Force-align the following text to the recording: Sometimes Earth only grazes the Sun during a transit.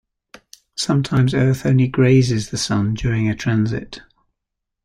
Sometimes 0.73 1.35
Earth 1.35 1.63
only 1.63 1.87
grazes 1.87 2.49
the 2.49 2.57
Sun 2.57 2.95
during 2.95 3.29
a 3.29 3.35
transit. 3.35 4.01